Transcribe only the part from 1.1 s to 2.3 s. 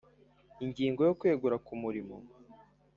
Kwegura ku murimo